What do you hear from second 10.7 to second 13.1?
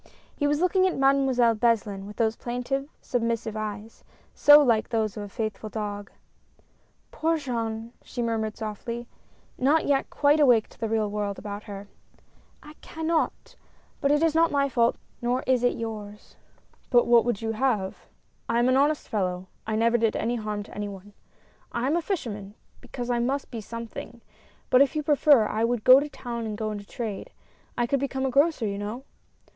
the real world about her— "I can